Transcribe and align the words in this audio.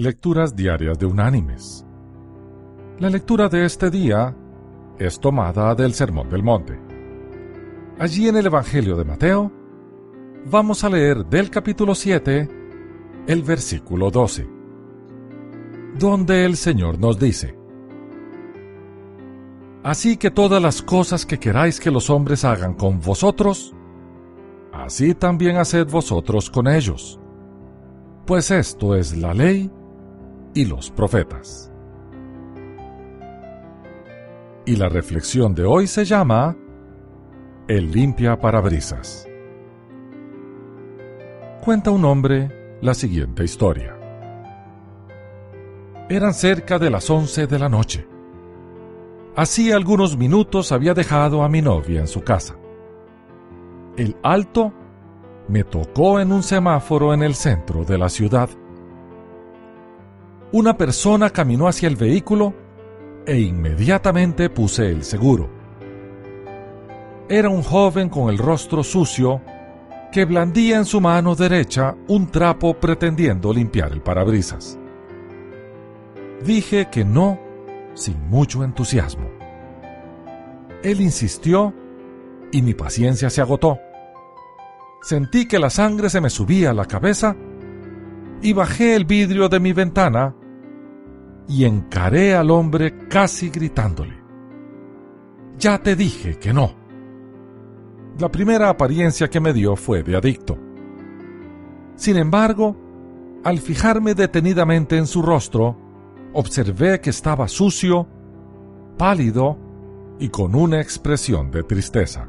Lecturas 0.00 0.54
Diarias 0.54 0.96
de 0.96 1.06
Unánimes. 1.06 1.84
La 3.00 3.10
lectura 3.10 3.48
de 3.48 3.64
este 3.64 3.90
día 3.90 4.32
es 4.96 5.18
tomada 5.18 5.74
del 5.74 5.92
Sermón 5.92 6.30
del 6.30 6.44
Monte. 6.44 6.78
Allí 7.98 8.28
en 8.28 8.36
el 8.36 8.46
Evangelio 8.46 8.94
de 8.94 9.04
Mateo, 9.04 9.50
vamos 10.48 10.84
a 10.84 10.88
leer 10.88 11.26
del 11.26 11.50
capítulo 11.50 11.96
7, 11.96 12.48
el 13.26 13.42
versículo 13.42 14.12
12, 14.12 14.48
donde 15.98 16.44
el 16.44 16.56
Señor 16.56 17.00
nos 17.00 17.18
dice, 17.18 17.58
Así 19.82 20.16
que 20.16 20.30
todas 20.30 20.62
las 20.62 20.80
cosas 20.80 21.26
que 21.26 21.40
queráis 21.40 21.80
que 21.80 21.90
los 21.90 22.08
hombres 22.08 22.44
hagan 22.44 22.74
con 22.74 23.00
vosotros, 23.00 23.74
así 24.72 25.16
también 25.16 25.56
haced 25.56 25.88
vosotros 25.88 26.50
con 26.50 26.68
ellos, 26.68 27.18
pues 28.26 28.52
esto 28.52 28.94
es 28.94 29.16
la 29.16 29.34
ley 29.34 29.72
y 30.58 30.64
los 30.64 30.90
profetas. 30.90 31.70
Y 34.66 34.74
la 34.74 34.88
reflexión 34.88 35.54
de 35.54 35.64
hoy 35.64 35.86
se 35.86 36.04
llama 36.04 36.56
El 37.68 37.92
limpia 37.92 38.40
parabrisas. 38.40 39.28
Cuenta 41.64 41.92
un 41.92 42.04
hombre 42.04 42.76
la 42.80 42.92
siguiente 42.94 43.44
historia. 43.44 43.96
Eran 46.08 46.34
cerca 46.34 46.80
de 46.80 46.90
las 46.90 47.08
once 47.08 47.46
de 47.46 47.58
la 47.60 47.68
noche. 47.68 48.08
Hacía 49.36 49.76
algunos 49.76 50.18
minutos 50.18 50.72
había 50.72 50.92
dejado 50.92 51.44
a 51.44 51.48
mi 51.48 51.62
novia 51.62 52.00
en 52.00 52.08
su 52.08 52.24
casa. 52.24 52.56
El 53.96 54.16
alto 54.24 54.72
me 55.46 55.62
tocó 55.62 56.18
en 56.18 56.32
un 56.32 56.42
semáforo 56.42 57.14
en 57.14 57.22
el 57.22 57.36
centro 57.36 57.84
de 57.84 57.96
la 57.96 58.08
ciudad 58.08 58.50
una 60.52 60.76
persona 60.76 61.30
caminó 61.30 61.68
hacia 61.68 61.88
el 61.88 61.96
vehículo 61.96 62.54
e 63.26 63.38
inmediatamente 63.38 64.48
puse 64.48 64.90
el 64.90 65.04
seguro. 65.04 65.50
Era 67.28 67.50
un 67.50 67.62
joven 67.62 68.08
con 68.08 68.30
el 68.30 68.38
rostro 68.38 68.82
sucio 68.82 69.42
que 70.10 70.24
blandía 70.24 70.78
en 70.78 70.86
su 70.86 71.00
mano 71.00 71.34
derecha 71.34 71.94
un 72.08 72.30
trapo 72.30 72.72
pretendiendo 72.74 73.52
limpiar 73.52 73.92
el 73.92 74.00
parabrisas. 74.00 74.78
Dije 76.42 76.88
que 76.90 77.04
no 77.04 77.38
sin 77.92 78.28
mucho 78.30 78.64
entusiasmo. 78.64 79.28
Él 80.82 81.00
insistió 81.02 81.74
y 82.50 82.62
mi 82.62 82.72
paciencia 82.72 83.28
se 83.28 83.42
agotó. 83.42 83.78
Sentí 85.02 85.46
que 85.46 85.58
la 85.58 85.68
sangre 85.68 86.08
se 86.08 86.22
me 86.22 86.30
subía 86.30 86.70
a 86.70 86.74
la 86.74 86.86
cabeza 86.86 87.36
y 88.40 88.52
bajé 88.54 88.94
el 88.94 89.04
vidrio 89.04 89.48
de 89.48 89.60
mi 89.60 89.72
ventana 89.72 90.34
y 91.48 91.64
encaré 91.64 92.34
al 92.34 92.50
hombre 92.50 93.08
casi 93.08 93.48
gritándole. 93.48 94.14
Ya 95.58 95.78
te 95.78 95.96
dije 95.96 96.38
que 96.38 96.52
no. 96.52 96.72
La 98.18 98.30
primera 98.30 98.68
apariencia 98.68 99.28
que 99.28 99.40
me 99.40 99.52
dio 99.52 99.74
fue 99.74 100.02
de 100.02 100.16
adicto. 100.16 100.58
Sin 101.96 102.16
embargo, 102.16 102.76
al 103.44 103.58
fijarme 103.58 104.14
detenidamente 104.14 104.96
en 104.98 105.06
su 105.06 105.22
rostro, 105.22 105.76
observé 106.34 107.00
que 107.00 107.10
estaba 107.10 107.48
sucio, 107.48 108.06
pálido 108.96 109.58
y 110.18 110.28
con 110.28 110.54
una 110.54 110.80
expresión 110.80 111.50
de 111.50 111.62
tristeza. 111.62 112.28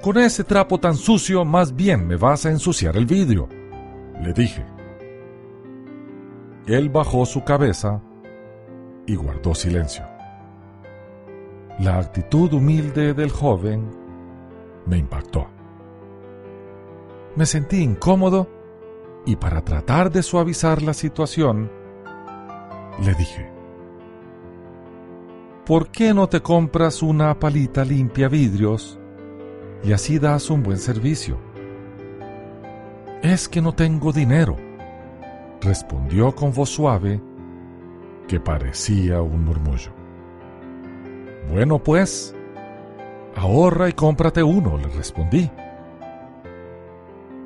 Con 0.00 0.18
ese 0.18 0.44
trapo 0.44 0.78
tan 0.78 0.94
sucio 0.96 1.44
más 1.44 1.74
bien 1.74 2.06
me 2.06 2.16
vas 2.16 2.46
a 2.46 2.50
ensuciar 2.50 2.96
el 2.96 3.06
vidrio, 3.06 3.48
le 4.22 4.32
dije. 4.32 4.73
Él 6.66 6.88
bajó 6.88 7.26
su 7.26 7.44
cabeza 7.44 8.00
y 9.06 9.16
guardó 9.16 9.54
silencio. 9.54 10.02
La 11.78 11.98
actitud 11.98 12.54
humilde 12.54 13.12
del 13.12 13.30
joven 13.30 13.90
me 14.86 14.96
impactó. 14.96 15.46
Me 17.36 17.44
sentí 17.44 17.82
incómodo 17.82 18.48
y 19.26 19.36
para 19.36 19.62
tratar 19.62 20.10
de 20.10 20.22
suavizar 20.22 20.80
la 20.80 20.94
situación, 20.94 21.70
le 23.02 23.14
dije, 23.14 23.50
¿por 25.66 25.88
qué 25.88 26.14
no 26.14 26.30
te 26.30 26.40
compras 26.40 27.02
una 27.02 27.38
palita 27.38 27.84
limpia 27.84 28.28
vidrios 28.28 28.98
y 29.82 29.92
así 29.92 30.18
das 30.18 30.48
un 30.48 30.62
buen 30.62 30.78
servicio? 30.78 31.38
Es 33.22 33.50
que 33.50 33.60
no 33.60 33.74
tengo 33.74 34.12
dinero 34.12 34.63
respondió 35.64 36.34
con 36.34 36.52
voz 36.52 36.70
suave 36.70 37.20
que 38.28 38.40
parecía 38.40 39.20
un 39.22 39.44
murmullo. 39.44 39.92
Bueno, 41.50 41.78
pues, 41.82 42.34
ahorra 43.36 43.88
y 43.88 43.92
cómprate 43.92 44.42
uno, 44.42 44.78
le 44.78 44.88
respondí. 44.88 45.50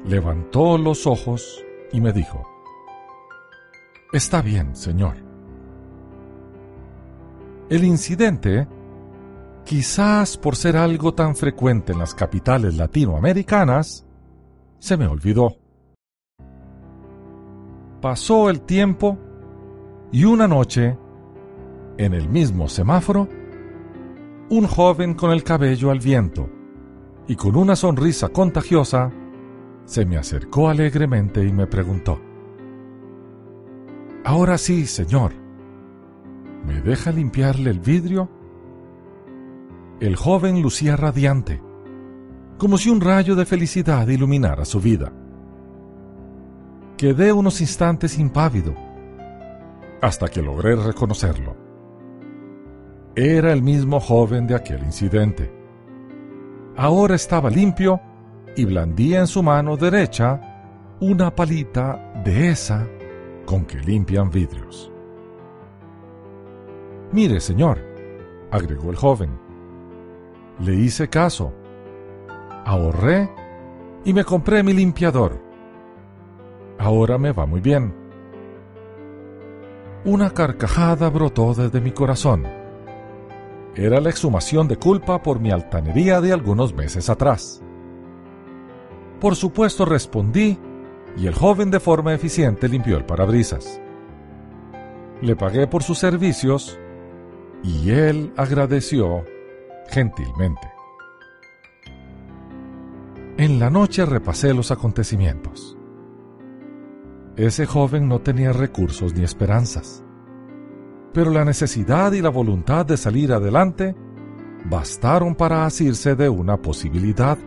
Levantó 0.05 0.79
los 0.79 1.07
ojos 1.07 1.65
y 1.93 2.01
me 2.01 2.13
dijo, 2.13 2.47
Está 4.13 4.41
bien, 4.41 4.75
señor. 4.75 5.17
El 7.69 7.85
incidente, 7.85 8.67
quizás 9.65 10.39
por 10.39 10.57
ser 10.57 10.77
algo 10.77 11.13
tan 11.13 11.37
frecuente 11.37 11.93
en 11.93 11.99
las 11.99 12.15
capitales 12.15 12.77
latinoamericanas, 12.77 14.07
se 14.79 14.97
me 14.97 15.07
olvidó. 15.07 15.57
Pasó 18.01 18.49
el 18.49 18.61
tiempo 18.61 19.19
y 20.13 20.25
una 20.25 20.47
noche, 20.47 20.97
en 21.97 22.15
el 22.15 22.29
mismo 22.29 22.69
semáforo, 22.69 23.29
un 24.51 24.67
joven 24.67 25.15
con 25.15 25.33
el 25.33 25.43
cabello 25.43 25.91
al 25.91 25.99
viento 25.99 26.49
y 27.27 27.35
con 27.35 27.57
una 27.57 27.75
sonrisa 27.75 28.29
contagiosa 28.29 29.11
se 29.85 30.07
me 30.07 30.17
acercó 30.17 30.69
alegremente 30.69 31.45
y 31.45 31.53
me 31.53 31.67
preguntó, 31.67 32.21
Ahora 34.25 34.59
sí, 34.59 34.87
señor, 34.87 35.33
¿me 36.65 36.81
deja 36.81 37.11
limpiarle 37.11 37.71
el 37.71 37.81
vidrio? 37.81 38.31
El 39.99 40.15
joven 40.15 40.63
lucía 40.63 40.97
radiante, 40.97 41.61
como 42.59 42.79
si 42.79 42.91
un 42.91 43.01
rayo 43.01 43.35
de 43.35 43.45
felicidad 43.45 44.07
iluminara 44.07 44.65
su 44.65 44.81
vida. 44.81 45.13
Quedé 46.99 47.33
unos 47.33 47.61
instantes 47.61 48.19
impávido, 48.19 48.75
hasta 50.03 50.27
que 50.27 50.43
logré 50.43 50.75
reconocerlo. 50.75 51.55
Era 53.15 53.53
el 53.53 53.63
mismo 53.63 54.01
joven 54.01 54.49
de 54.49 54.57
aquel 54.57 54.83
incidente. 54.83 55.49
Ahora 56.77 57.15
estaba 57.15 57.51
limpio 57.51 58.01
y 58.57 58.65
blandía 58.65 59.21
en 59.21 59.29
su 59.29 59.45
mano 59.45 59.77
derecha 59.77 60.41
una 60.99 61.33
palita 61.33 62.21
de 62.25 62.49
esa 62.49 62.85
con 63.47 63.65
que 63.65 63.79
limpian 63.79 64.29
vidrios. 64.29 64.91
Mire, 67.13 67.39
señor, 67.39 67.79
agregó 68.51 68.91
el 68.91 68.97
joven, 68.97 69.39
le 70.59 70.75
hice 70.75 71.09
caso, 71.09 71.55
ahorré 72.65 73.31
y 74.05 74.13
me 74.13 74.25
compré 74.25 74.65
mi 74.65 74.73
limpiador 74.73 75.48
Ahora 76.79 77.19
me 77.19 77.33
va 77.33 77.47
muy 77.47 77.61
bien. 77.61 77.95
Una 80.05 80.31
carcajada 80.31 81.11
brotó 81.11 81.55
desde 81.55 81.81
mi 81.81 81.91
corazón. 81.91 82.47
Era 83.75 84.01
la 84.01 84.11
exhumación 84.11 84.69
de 84.69 84.77
culpa 84.77 85.23
por 85.23 85.41
mi 85.41 85.51
altanería 85.51 86.21
de 86.21 86.33
algunos 86.33 86.75
meses 86.75 87.11
atrás. 87.11 87.63
Por 89.21 89.35
supuesto 89.37 89.85
respondí 89.85 90.59
y 91.17 91.27
el 91.27 91.35
joven 91.35 91.71
de 91.71 91.81
forma 91.81 92.15
eficiente 92.15 92.69
limpió 92.69 92.97
el 92.97 93.05
parabrisas. 93.05 93.81
Le 95.21 95.35
pagué 95.35 95.67
por 95.67 95.83
sus 95.83 95.99
servicios 95.99 96.79
y 97.65 97.91
él 97.91 98.33
agradeció 98.37 99.25
gentilmente. 99.89 100.69
En 103.37 103.59
la 103.59 103.71
noche 103.71 104.05
repasé 104.05 104.55
los 104.55 104.71
acontecimientos. 104.71 105.78
Ese 107.39 107.67
joven 107.67 108.09
no 108.09 108.21
tenía 108.21 108.53
recursos 108.53 109.15
ni 109.15 109.23
esperanzas. 109.23 110.05
Pero 111.13 111.31
la 111.31 111.45
necesidad 111.45 112.11
y 112.13 112.21
la 112.21 112.31
voluntad 112.31 112.85
de 112.85 112.97
salir 112.97 113.33
adelante 113.33 113.95
bastaron 114.69 115.37
para 115.37 115.65
asirse 115.65 116.17
de 116.17 116.29
una 116.29 116.61
posibilidad. 116.61 117.39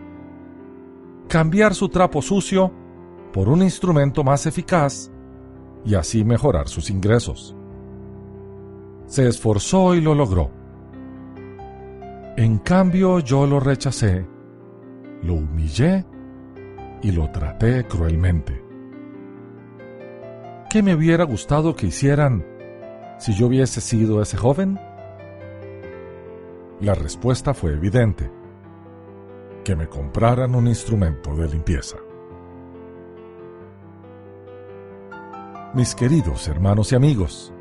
Cambiar 1.28 1.74
su 1.74 1.90
trapo 1.90 2.22
sucio 2.22 2.72
por 3.34 3.50
un 3.50 3.62
instrumento 3.62 4.24
más 4.24 4.46
eficaz 4.46 5.10
y 5.84 5.94
así 5.94 6.24
mejorar 6.24 6.68
sus 6.68 6.88
ingresos. 6.88 7.54
Se 9.04 9.28
esforzó 9.28 9.94
y 9.94 10.00
lo 10.00 10.14
logró. 10.14 10.50
En 12.38 12.56
cambio 12.58 13.18
yo 13.18 13.46
lo 13.46 13.60
rechacé, 13.60 14.26
lo 15.22 15.34
humillé 15.34 16.06
y 17.02 17.12
lo 17.12 17.30
traté 17.30 17.84
cruelmente. 17.86 18.61
¿Qué 20.72 20.82
me 20.82 20.94
hubiera 20.94 21.24
gustado 21.24 21.76
que 21.76 21.88
hicieran 21.88 22.46
si 23.18 23.34
yo 23.34 23.48
hubiese 23.48 23.82
sido 23.82 24.22
ese 24.22 24.38
joven? 24.38 24.80
La 26.80 26.94
respuesta 26.94 27.52
fue 27.52 27.74
evidente, 27.74 28.30
que 29.64 29.76
me 29.76 29.86
compraran 29.86 30.54
un 30.54 30.66
instrumento 30.66 31.36
de 31.36 31.46
limpieza. 31.46 31.98
Mis 35.74 35.94
queridos 35.94 36.48
hermanos 36.48 36.90
y 36.92 36.94
amigos, 36.94 37.52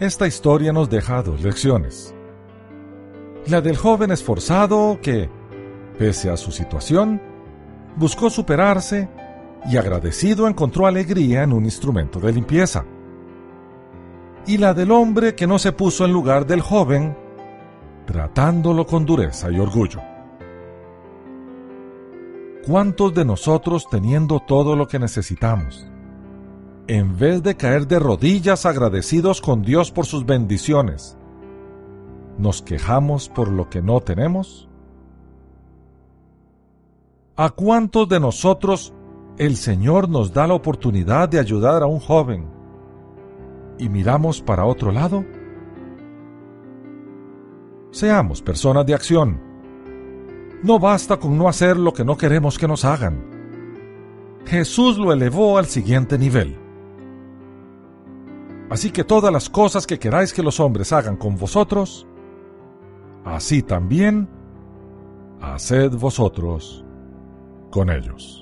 esta 0.00 0.26
historia 0.26 0.72
nos 0.72 0.90
deja 0.90 1.22
dos 1.22 1.42
lecciones. 1.42 2.12
La 3.46 3.60
del 3.60 3.76
joven 3.76 4.10
esforzado 4.10 4.98
que, 5.00 5.30
pese 5.96 6.28
a 6.28 6.36
su 6.36 6.50
situación, 6.50 7.22
buscó 7.94 8.30
superarse 8.30 9.08
y 9.68 9.76
agradecido 9.76 10.48
encontró 10.48 10.86
alegría 10.86 11.42
en 11.42 11.52
un 11.52 11.64
instrumento 11.64 12.18
de 12.18 12.32
limpieza. 12.32 12.84
Y 14.46 14.58
la 14.58 14.74
del 14.74 14.90
hombre 14.90 15.34
que 15.34 15.46
no 15.46 15.58
se 15.58 15.72
puso 15.72 16.04
en 16.04 16.12
lugar 16.12 16.46
del 16.46 16.60
joven, 16.60 17.16
tratándolo 18.06 18.86
con 18.86 19.06
dureza 19.06 19.50
y 19.50 19.58
orgullo. 19.60 20.00
¿Cuántos 22.66 23.14
de 23.14 23.24
nosotros 23.24 23.86
teniendo 23.90 24.40
todo 24.40 24.76
lo 24.76 24.86
que 24.86 24.98
necesitamos, 24.98 25.86
en 26.88 27.16
vez 27.16 27.42
de 27.42 27.56
caer 27.56 27.86
de 27.86 27.98
rodillas 27.98 28.66
agradecidos 28.66 29.40
con 29.40 29.62
Dios 29.62 29.90
por 29.90 30.06
sus 30.06 30.26
bendiciones, 30.26 31.16
nos 32.38 32.62
quejamos 32.62 33.28
por 33.28 33.48
lo 33.48 33.68
que 33.68 33.82
no 33.82 34.00
tenemos? 34.00 34.68
¿A 37.36 37.50
cuántos 37.50 38.08
de 38.08 38.20
nosotros 38.20 38.92
el 39.46 39.56
Señor 39.56 40.08
nos 40.08 40.32
da 40.32 40.46
la 40.46 40.54
oportunidad 40.54 41.28
de 41.28 41.40
ayudar 41.40 41.82
a 41.82 41.86
un 41.86 41.98
joven 41.98 42.46
y 43.76 43.88
miramos 43.88 44.40
para 44.40 44.64
otro 44.64 44.92
lado? 44.92 45.24
Seamos 47.90 48.40
personas 48.40 48.86
de 48.86 48.94
acción. 48.94 49.40
No 50.62 50.78
basta 50.78 51.16
con 51.16 51.36
no 51.36 51.48
hacer 51.48 51.76
lo 51.76 51.92
que 51.92 52.04
no 52.04 52.16
queremos 52.16 52.56
que 52.56 52.68
nos 52.68 52.84
hagan. 52.84 53.20
Jesús 54.46 54.96
lo 54.96 55.12
elevó 55.12 55.58
al 55.58 55.66
siguiente 55.66 56.18
nivel. 56.18 56.56
Así 58.70 58.92
que 58.92 59.02
todas 59.02 59.32
las 59.32 59.50
cosas 59.50 59.88
que 59.88 59.98
queráis 59.98 60.32
que 60.32 60.44
los 60.44 60.60
hombres 60.60 60.92
hagan 60.92 61.16
con 61.16 61.36
vosotros, 61.36 62.06
así 63.24 63.60
también 63.62 64.28
haced 65.40 65.90
vosotros 65.90 66.84
con 67.72 67.90
ellos. 67.90 68.41